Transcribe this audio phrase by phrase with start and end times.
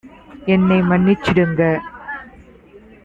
[0.45, 1.61] என்னை மன்னிச்சிடுங்க!